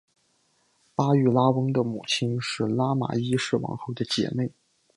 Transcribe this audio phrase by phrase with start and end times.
[0.95, 4.49] 巴育拉翁的母亲是拉玛一世王后的姐妹。